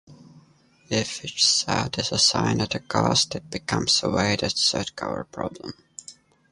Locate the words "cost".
2.79-3.35